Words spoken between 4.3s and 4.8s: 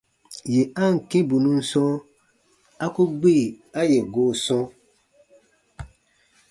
sɔ̃.